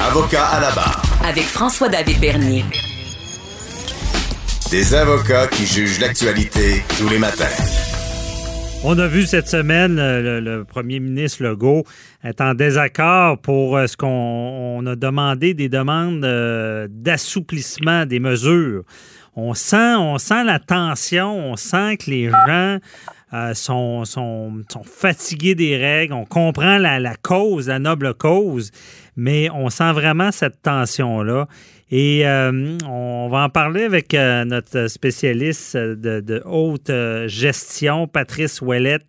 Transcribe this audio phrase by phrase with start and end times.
[0.00, 1.02] Avocat à la barre.
[1.24, 2.64] Avec François-David Bernier.
[4.70, 7.44] Des avocats qui jugent l'actualité tous les matins.
[8.84, 11.84] On a vu cette semaine euh, le, premier ministre Legault
[12.24, 18.84] est en désaccord pour euh, ce qu'on a demandé des demandes euh, d'assouplissement des mesures.
[19.36, 22.78] On sent, on sent la tension, on sent que les gens
[23.54, 26.12] sont, sont, fatigués des règles.
[26.12, 28.70] On comprend la, cause, la noble cause,
[29.16, 31.48] mais on sent vraiment cette tension-là.
[31.90, 38.62] Et euh, on va en parler avec euh, notre spécialiste de, haute euh, gestion, Patrice
[38.62, 39.04] Ouellette,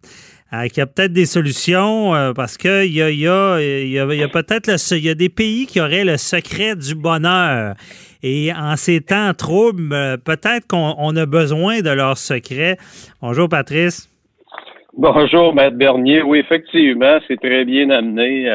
[0.71, 5.65] qui a peut-être des solutions parce qu'il y a, peut-être il y a des pays
[5.65, 7.73] qui auraient le secret du bonheur.
[8.21, 9.89] Et en ces temps troubles,
[10.23, 12.77] peut-être qu'on a besoin de leur secret.
[13.19, 14.12] Bonjour, Patrice.
[14.95, 16.21] Bonjour, Maître Bernier.
[16.21, 18.49] Oui, effectivement, c'est très bien amené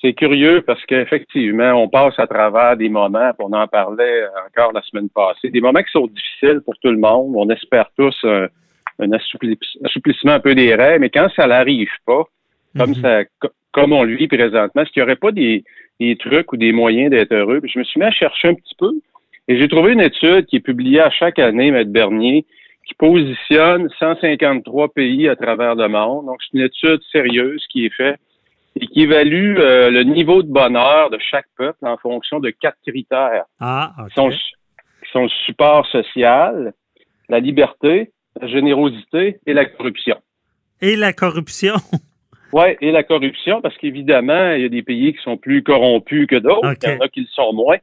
[0.00, 4.82] c'est curieux parce qu'effectivement, on passe à travers des moments, on en parlait encore la
[4.82, 7.32] semaine passée, des moments qui sont difficiles pour tout le monde.
[7.36, 8.48] On espère tous un,
[9.12, 12.24] assouplissement un peu des règles, mais quand ça n'arrive pas,
[12.78, 13.02] comme mhm.
[13.02, 13.20] ça,
[13.72, 15.64] comme on le vit présentement, est-ce qu'il n'y aurait pas des,
[16.18, 17.60] trucs ou des moyens d'être heureux?
[17.62, 18.90] je me suis mis à chercher un petit peu
[19.48, 22.46] et j'ai trouvé une étude qui est publiée à chaque année, Maître Bernier,
[22.86, 26.26] qui positionne 153 pays à travers le monde.
[26.26, 28.20] Donc, c'est une étude sérieuse qui est faite
[28.76, 32.78] et qui évalue euh, le niveau de bonheur de chaque peuple en fonction de quatre
[32.86, 33.44] critères.
[33.58, 34.08] Ah, OK.
[34.08, 34.14] Qui
[35.12, 36.72] sont, le support social,
[37.28, 40.16] la liberté, la générosité et la corruption.
[40.80, 41.74] Et la corruption?
[42.52, 46.26] Oui, et la corruption, parce qu'évidemment, il y a des pays qui sont plus corrompus
[46.26, 47.76] que d'autres, il y en a qui le sont moins.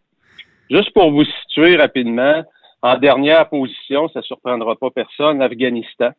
[0.70, 2.44] Juste pour vous situer rapidement,
[2.88, 6.12] en dernière position, ça ne surprendra pas personne, l'Afghanistan.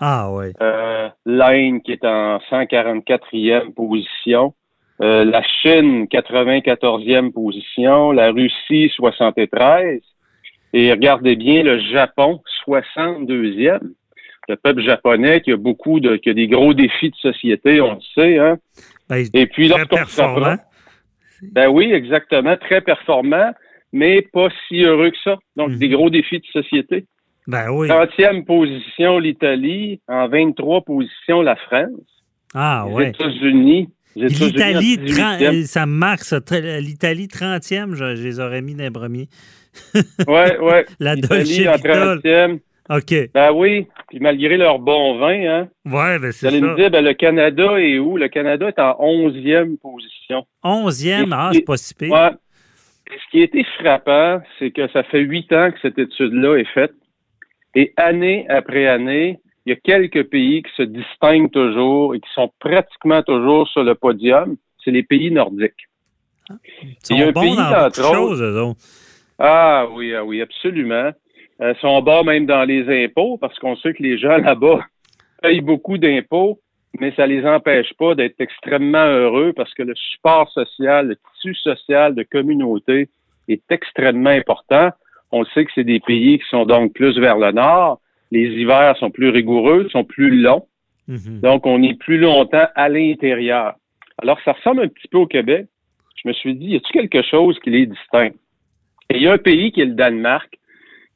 [0.00, 0.46] Ah oui.
[0.60, 4.54] Euh, L'Inde qui est en 144e position.
[5.00, 8.12] Euh, la Chine, 94e position.
[8.12, 10.00] La Russie, 73.
[10.72, 13.80] Et regardez bien le Japon, 62e.
[14.48, 17.94] Le peuple japonais qui a beaucoup de, qui a des gros défis de société, on
[17.94, 18.58] le sait, hein.
[19.08, 20.56] Ben, Et puis très performant.
[21.42, 23.52] Ben oui, exactement, très performant,
[23.94, 25.36] mais pas si heureux que ça.
[25.56, 25.78] Donc, mhm.
[25.78, 27.06] des gros défis de société.
[27.46, 27.88] Ben oui.
[27.88, 30.00] 30e position, l'Italie.
[30.08, 31.90] En 23 positions, la France.
[32.54, 33.04] Ah oui.
[33.04, 33.88] Les États-Unis.
[34.16, 34.98] L'Italie,
[35.42, 36.38] euh, ça marque ça.
[36.80, 39.28] L'Italie 30e, je, les aurais mis dans les premiers.
[39.94, 40.04] oui,
[40.60, 40.72] oui.
[41.00, 42.58] La Dolce en 30e.
[42.90, 43.30] OK.
[43.32, 43.86] Ben oui.
[44.08, 45.68] Puis malgré leur bon vin, hein.
[45.84, 46.48] Ouais, ben c'est ça.
[46.50, 48.16] Vous allez me dire, ben, le Canada est où?
[48.16, 50.46] Le Canada est en 11e position.
[50.62, 51.28] 11e?
[51.32, 52.12] Ah, c'est pas si pire.
[52.12, 52.30] Ouais.
[53.14, 56.72] Ce qui a été frappant, c'est que ça fait huit ans que cette étude-là est
[56.72, 56.94] faite.
[57.74, 62.30] Et année après année, il y a quelques pays qui se distinguent toujours et qui
[62.34, 64.56] sont pratiquement toujours sur le podium.
[64.84, 65.88] C'est les pays nordiques.
[66.50, 68.74] Ils sont il y a un pays, dans choses,
[69.38, 71.10] Ah oui, ah oui, absolument.
[71.60, 74.84] Euh, ils sont bas même dans les impôts parce qu'on sait que les gens là-bas
[75.40, 76.60] payent beaucoup d'impôts,
[77.00, 81.54] mais ça les empêche pas d'être extrêmement heureux parce que le support social, le tissu
[81.54, 83.08] social de communauté
[83.48, 84.90] est extrêmement important.
[85.32, 88.00] On sait que c'est des pays qui sont donc plus vers le nord.
[88.30, 90.66] Les hivers sont plus rigoureux, sont plus longs.
[91.08, 91.40] Mhm.
[91.40, 93.74] Donc, on est plus longtemps à l'intérieur.
[94.22, 95.66] Alors, ça ressemble un petit peu au Québec.
[96.22, 98.34] Je me suis dit, y a-t-il quelque chose qui les distingue?
[99.10, 100.58] Et il y a un pays qui est le Danemark,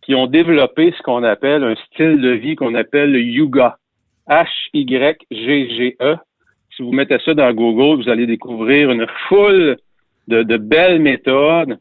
[0.03, 3.79] qui ont développé ce qu'on appelle un style de vie qu'on appelle le Yuga.
[4.29, 6.17] H-Y-G-G-E.
[6.77, 9.77] Si vous mettez ça dans Google, vous allez découvrir une foule
[10.29, 11.79] de, de belles méthodes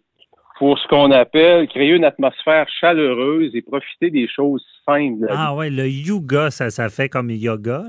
[0.58, 5.28] pour ce qu'on appelle créer une atmosphère chaleureuse et profiter des choses simples.
[5.30, 7.84] Ah ouais, le yoga, ça, ça fait comme yoga.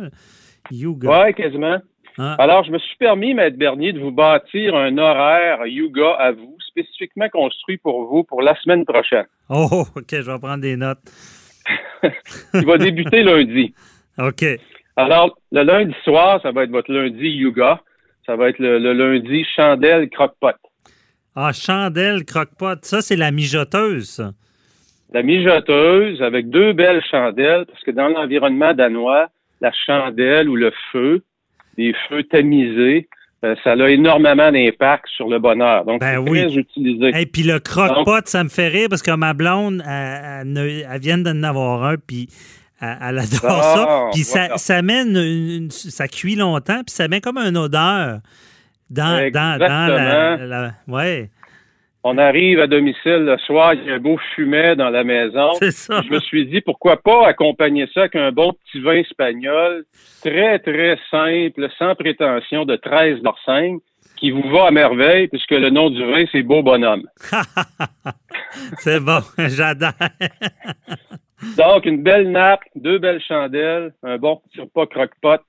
[0.71, 1.25] Yoga.
[1.25, 1.79] Oui, quasiment.
[2.19, 2.35] Ah.
[2.39, 6.57] Alors, je me suis permis, Maître Bernier, de vous bâtir un horaire yoga à vous,
[6.69, 9.27] spécifiquement construit pour vous pour la semaine prochaine.
[9.49, 10.99] Oh, OK, je vais prendre des notes.
[12.55, 13.73] Il va débuter lundi.
[14.19, 14.45] OK.
[14.97, 17.81] Alors, le lundi soir, ça va être votre lundi yoga.
[18.27, 20.57] Ça va être le, le lundi chandelle croque-pot.
[21.35, 22.85] Ah, chandelle croque-pot.
[22.85, 24.33] Ça, c'est la mijoteuse,
[25.13, 29.29] La mijoteuse avec deux belles chandelles, parce que dans l'environnement danois,
[29.61, 31.23] la chandelle ou le feu,
[31.77, 33.09] les feux tamisés,
[33.45, 35.85] euh, ça a énormément d'impact sur le bonheur.
[35.85, 37.13] Donc, ben c'est très utilisé.
[37.21, 41.43] Et puis le croque-pot, ça me fait rire parce que ma blonde, elle, vient d'en
[41.45, 42.29] avoir un, puis
[42.81, 44.09] elle, adore ça.
[44.13, 48.21] Puis ça, ça, mène ça cuit longtemps, puis ça met comme une odeur.
[48.91, 51.31] Dans, dans, la, ouais.
[52.05, 55.53] On arrive à domicile le soir, il y a un beau fumet dans la maison.
[55.59, 56.01] C'est ça.
[56.07, 59.85] Je me suis dit, pourquoi pas accompagner ça avec un bon petit vin espagnol,
[60.23, 63.81] très, très simple, sans prétention, de 13 5
[64.17, 67.07] qui vous va à merveille, puisque le nom du vin, c'est Beau Bonhomme.
[68.79, 69.93] c'est bon, j'adore.
[71.57, 75.41] Donc, une belle nappe, deux belles chandelles, un bon petit repas croque-pot,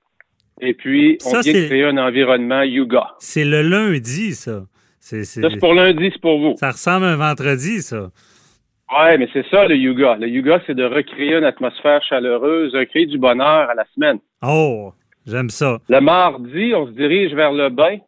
[0.60, 3.08] et puis on Ça, vient de créer un environnement Yuga.
[3.18, 4.64] C'est le lundi, ça.
[4.98, 6.54] C'est, c'est- Ça, c'est pour lundi, c'est pour vous.
[6.58, 8.10] Ça ressemble à un vendredi, ça.
[8.92, 10.16] Ouais, mais c'est ça le Yuga.
[10.16, 14.18] Le Yuga, c'est de recréer une atmosphère chaleureuse, recréer du bonheur à la semaine.
[14.42, 14.92] Oh,
[15.26, 15.78] j'aime ça.
[15.88, 17.98] Le mardi, on se dirige vers le bain.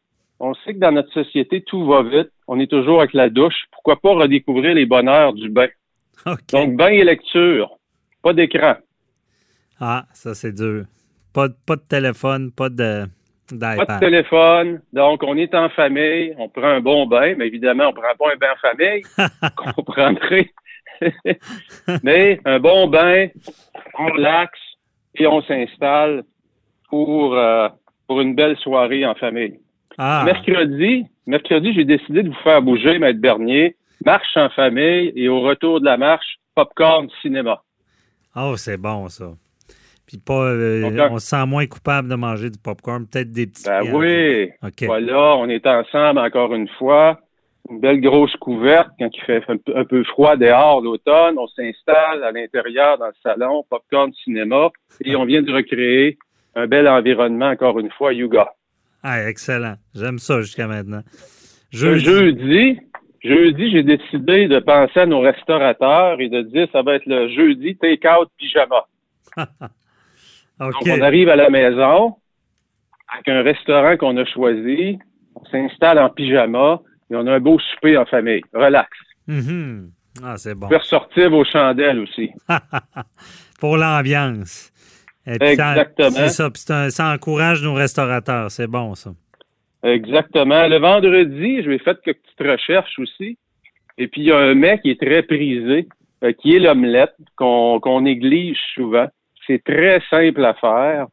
[0.41, 2.31] On sait que dans notre société, tout va vite.
[2.49, 3.55] On est toujours avec la douche.
[3.71, 5.69] Pourquoi pas redécouvrir les bonheurs du bain?
[6.53, 7.79] Donc, bain et lecture.
[8.23, 8.75] Pas d'écran.
[9.81, 10.85] Ah, ça, c'est dur.
[11.33, 13.05] Pas, de- pas de téléphone, pas de,
[13.49, 14.81] Pas de téléphone.
[14.93, 16.35] Donc, on est en famille.
[16.39, 17.35] On prend un bon bain.
[17.37, 19.03] Mais évidemment, on prend pas un bain en famille.
[19.57, 20.51] qu'on prendrait.
[22.03, 23.29] mais un bon bain,
[23.99, 24.61] on relaxe
[25.17, 26.23] et on s'installe
[26.89, 27.69] pour, euh,
[28.07, 29.59] pour une belle soirée en famille.
[29.99, 33.77] Ah, Mercredi, mercredi, j'ai décidé de vous faire bouger, Maître Bernier.
[34.05, 37.63] Marche en famille et au retour de la marche, popcorn cinéma.
[38.37, 39.33] oh, c'est bon, ça.
[40.07, 43.47] Puis pas, euh, Donc, on se sent moins coupable de manger du popcorn, peut-être des
[43.47, 43.65] petits.
[43.65, 44.51] Ben oui.
[44.63, 44.85] OK.
[44.85, 47.21] Voilà, on est ensemble encore une fois.
[47.71, 51.39] Une belle grosse couverte quand il fait un peu, froid dehors l'automne.
[51.39, 54.71] On s'installe à l'intérieur dans le salon, popcorn cinéma,
[55.05, 56.19] et on vient de recréer
[56.57, 58.53] un bel environnement encore une fois, Yuga.
[59.05, 59.77] Ah, excellent.
[59.95, 61.03] J'aime ça jusqu'à maintenant.
[61.71, 62.79] Jeudi,
[63.23, 67.29] jeudi, j'ai décidé de penser à nos restaurateurs et de dire ça va être le
[67.29, 68.87] jeudi take-out pyjama.
[70.59, 72.17] Donc, on arrive à la maison
[73.13, 74.99] avec un restaurant qu'on a choisi.
[75.35, 76.81] On s'installe en pyjama
[77.11, 78.43] et on a un beau souper en famille.
[78.53, 78.89] Relax.
[79.27, 79.91] Mhm.
[80.23, 80.67] Ah, c'est bon.
[80.67, 82.31] Pouvez ressortir vos chandelles aussi.
[83.61, 84.73] Pour l'ambiance.
[85.27, 86.11] Exactement.
[86.11, 86.51] C'est ça.
[86.51, 88.51] Puis ça encourage nos restaurateurs.
[88.51, 89.11] C'est bon, ça.
[89.83, 90.67] Exactement.
[90.69, 93.37] Le vendredi, je vais faire quelques petites recherches aussi.
[93.99, 95.89] Et puis, il y a un mec qui est très prisé,
[96.25, 99.07] euh, qui est l'omelette, qu'on néglige souvent.
[99.47, 101.07] C'est très simple à faire.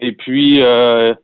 [0.00, 1.14] Et puis, euh,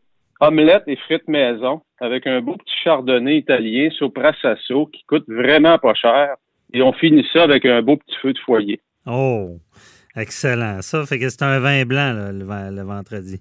[0.40, 5.78] omelette et frites maison avec un beau petit chardonnay italien, Sopra Sasso, qui coûte vraiment
[5.78, 6.35] pas cher.
[6.75, 8.81] Et on finit ça avec un beau petit feu de foyer.
[9.06, 9.58] Oh,
[10.17, 10.82] excellent.
[10.82, 13.40] Ça fait que c'est un vin blanc, le vendredi.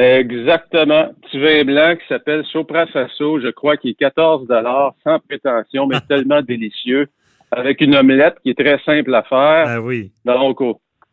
[0.00, 1.10] Exactement.
[1.22, 3.40] Petit vin blanc qui s'appelle Sopra Sasso.
[3.40, 4.46] Je crois qu'il est 14
[5.04, 7.08] sans prétention, mais tellement délicieux.
[7.50, 9.64] Avec une omelette qui est très simple à faire.
[9.66, 10.12] Ah oui.
[10.24, 10.58] Donc,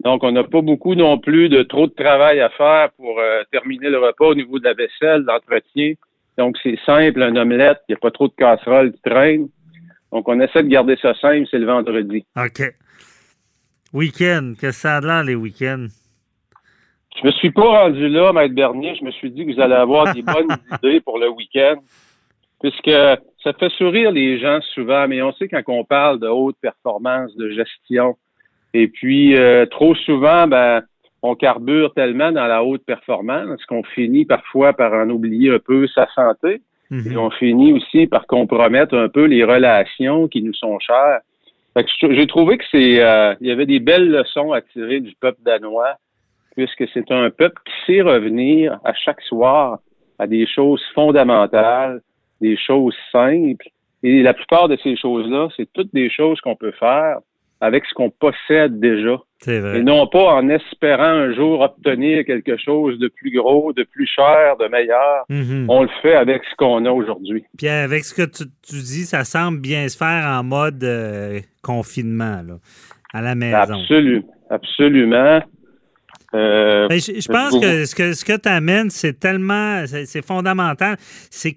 [0.04, 3.44] donc on n'a pas beaucoup non plus de trop de travail à faire pour euh,
[3.52, 5.94] terminer le repas au niveau de la vaisselle, l'entretien.
[6.38, 7.80] Donc, c'est simple, une omelette.
[7.90, 9.50] Il n'y a pas trop de casseroles qui traînent.
[10.12, 11.48] Donc, on essaie de garder ça simple.
[11.50, 12.26] C'est le vendredi.
[12.38, 12.62] OK.
[13.92, 14.54] Week-end.
[14.60, 15.88] Qu'est-ce que ça a de l'air, les week-ends?
[17.22, 18.96] Je me suis pas rendu là, Maître Bernier.
[19.00, 20.48] Je me suis dit que vous allez avoir des bonnes
[20.84, 21.76] idées pour le week-end.
[22.62, 22.90] Puisque
[23.44, 27.36] ça fait sourire les gens souvent, mais on sait quand on parle de haute performance,
[27.36, 28.16] de gestion.
[28.74, 30.82] Et puis, euh, trop souvent, ben,
[31.22, 35.88] on carbure tellement dans la haute performance qu'on finit parfois par en oublier un peu
[35.88, 36.62] sa santé.
[36.90, 37.12] Mhm.
[37.12, 41.20] Et on finit aussi par compromettre un peu les relations qui nous sont chères.
[41.76, 44.62] Fait que je- j'ai trouvé que c'est, euh, il y avait des belles leçons à
[44.62, 45.96] tirer du peuple danois,
[46.58, 49.80] puisque c'est un peuple qui sait revenir à chaque soir
[50.20, 52.02] à des choses fondamentales,
[52.42, 53.68] des choses simples.
[54.02, 57.20] Et la plupart de ces choses-là, c'est toutes des choses qu'on peut faire
[57.62, 59.18] avec ce qu'on possède déjà.
[59.40, 59.80] C'est vrai.
[59.80, 64.08] Et non pas en espérant un jour obtenir quelque chose de plus gros, de plus
[64.08, 65.26] cher, de meilleur.
[65.30, 65.66] Mhm.
[65.70, 67.44] On le fait avec ce qu'on a aujourd'hui.
[67.56, 71.40] Puis avec ce que tu, tu dis, ça semble bien se faire en mode euh,
[71.62, 72.56] confinement, là,
[73.14, 73.58] à la maison.
[73.58, 74.34] Absolument.
[74.50, 75.42] Absolument.
[76.34, 80.26] Euh, Ben, je, je pense que ce que, ce que tu amènes, c'est tellement, c'est
[80.26, 80.98] fondamental.
[81.30, 81.56] C'est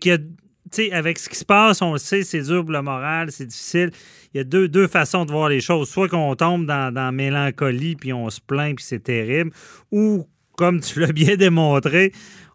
[0.70, 3.46] sais, avec ce qui se passe, on le sait, c'est dur pour le moral, c'est
[3.46, 3.90] difficile.
[4.32, 5.88] Il y a deux, deux façons de voir les choses.
[5.88, 9.50] Soit qu'on tombe dans, dans la mélancolie, puis on se plaint, puis c'est terrible.
[9.90, 12.12] Ou, comme tu l'as bien démontré,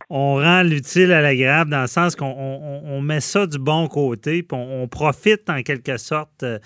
[0.10, 3.88] on rend l'utile à l'agréable dans le sens qu'on on, on met ça du bon
[3.88, 6.60] côté, puis on, on profite en quelque sorte euh,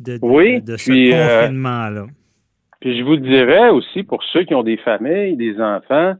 [0.00, 2.06] de, de, Oui, de ce euh, confinement-là.
[2.86, 6.14] Puis je vous dirais aussi, pour ceux qui ont des familles, des enfants,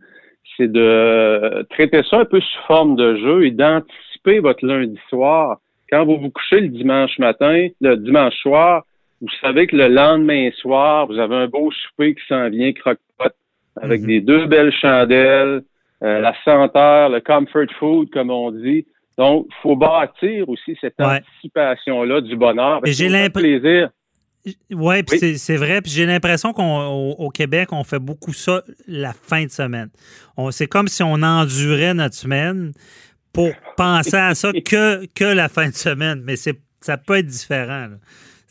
[0.56, 5.58] c'est de traiter ça un peu sous forme de jeu et d'anticiper votre lundi soir.
[5.92, 8.82] Quand vous vous couchez le dimanche matin, le dimanche soir,
[9.20, 13.30] vous savez que le lendemain soir, vous avez un beau souper qui s'en vient croque-pot
[13.80, 14.06] avec Mhm.
[14.08, 15.62] des deux belles chandelles,
[16.02, 18.84] euh, la senteur, le comfort food, comme on dit.
[19.18, 21.20] Donc, il faut bâtir aussi cette Ouais.
[21.20, 22.80] anticipation-là du bonheur.
[22.86, 23.88] J'ai C'est
[24.54, 24.60] plaisir.
[24.72, 25.38] Oui, puis Oui.
[25.38, 25.80] c'est- vrai.
[25.82, 29.88] Puis j'ai l'impression qu'au au Québec, on fait beaucoup ça la fin de semaine.
[30.36, 32.72] On- C'est comme si on endurait notre semaine
[33.32, 36.22] pour penser à ça que, que la fin de semaine.
[36.24, 37.88] Mais ça peut être différent.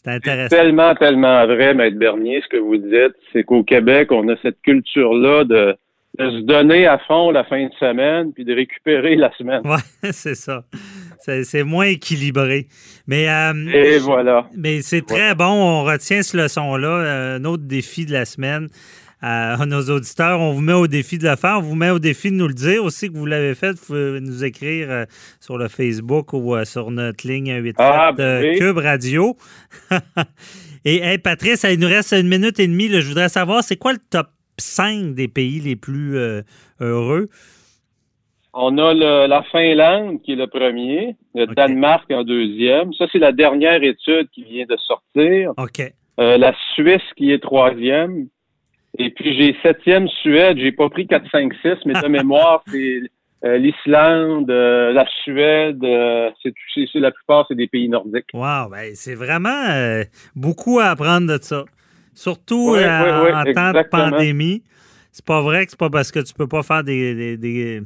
[0.04, 0.56] C'est intéressant.
[0.56, 3.16] Tellement, tellement vrai, Maître Bernier, ce que vous dites.
[3.34, 5.76] C'est qu'au Québec, on a cette culture-là de,
[6.20, 9.62] de se donner à fond la fin de semaine puis de récupérer la semaine.
[9.66, 9.78] Oui,
[10.12, 10.64] c'est ça.
[11.20, 12.68] C'est moins équilibré.
[13.08, 14.48] Mais, euh, Et voilà.
[14.56, 15.46] Mais c'est très bon.
[15.46, 16.88] On retient ce leçon-là.
[16.88, 18.68] Euh, un autre défi de la semaine
[19.22, 20.40] à nos auditeurs.
[20.40, 21.58] On vous met au défi de le faire.
[21.58, 23.72] On vous met au défi de nous le dire aussi que vous l'avez fait.
[23.72, 25.06] Vous pouvez nous écrire euh,
[25.40, 28.14] sur le Facebook ou sur notre ligne 187 ah,
[28.58, 29.38] Cube Radio.
[30.86, 32.90] Et hey, Patrice, il nous reste une minute et demie.
[32.90, 34.28] je voudrais savoir, c'est quoi le top
[34.60, 36.16] 5 des pays les plus
[36.80, 37.28] heureux?
[38.58, 38.94] On a
[39.28, 42.94] la Finlande qui est le premier, le Danemark en deuxième.
[42.94, 45.52] Ça, c'est la dernière étude qui vient de sortir.
[45.58, 45.82] OK.
[46.22, 48.28] Euh, la Suisse qui est troisième.
[48.98, 50.58] Et puis j'ai septième Suède.
[50.58, 53.02] J'ai pas pris 4, 5, 6, mais de mémoire, c'est
[53.44, 55.82] euh, l'Islande, euh, la Suède.
[56.74, 58.30] c'est la plupart, c'est des pays nordiques.
[58.34, 60.02] Wow, ben, c'est vraiment
[60.34, 61.66] beaucoup à apprendre de ça.
[62.14, 64.64] Surtout en temps de pandémie.
[65.12, 67.82] C'est pas vrai que c'est pas parce que tu peux pas faire des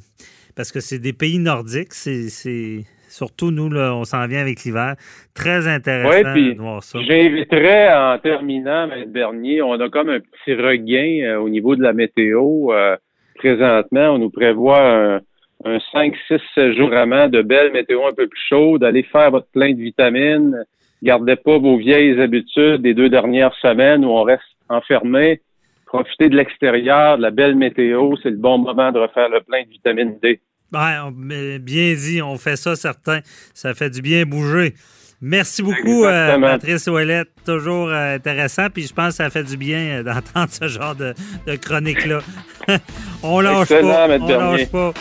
[0.60, 1.94] parce que c'est des pays nordiques.
[1.94, 4.96] C'est surtout nous, là, on s'en vient avec l'hiver.
[5.34, 7.00] Très intéressant de voir ça.
[7.02, 9.06] J'inviterais en terminant, M.
[9.10, 12.74] Bernier, on a comme un petit regain euh, au niveau de la météo.
[12.74, 12.98] Euh,
[13.36, 15.22] présentement, on nous prévoit un,
[15.64, 18.84] un 5, 6 jours vraiment de belles météo un peu plus chaudes.
[18.84, 20.66] Allez faire votre plein de vitamines.
[21.02, 25.40] Gardez pas vos vieilles habitudes des deux dernières semaines où on reste enfermé.
[25.86, 28.18] Profitez de l'extérieur, de la belle météo.
[28.22, 30.42] C'est le bon moment de refaire le plein de vitamine D.
[30.74, 33.22] Ouais, bien dit, on fait ça, certain.
[33.54, 34.76] Ça fait du bien bouger.
[35.22, 37.30] Merci beaucoup, euh, Patrice Ouellette.
[37.46, 38.68] Toujours euh, intéressant.
[38.74, 41.14] Puis je pense que ça fait du bien euh, d'entendre ce genre de,
[41.58, 42.20] chronique-là.
[43.24, 44.08] on lâche pas.
[44.22, 44.94] On lâche pas.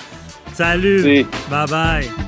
[0.55, 1.25] Salut.
[1.49, 2.28] Bye bye.